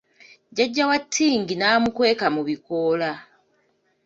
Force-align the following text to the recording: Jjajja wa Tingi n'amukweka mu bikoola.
Jjajja 0.51 0.83
wa 0.89 0.97
Tingi 1.13 1.53
n'amukweka 1.57 2.25
mu 2.35 2.41
bikoola. 2.47 3.11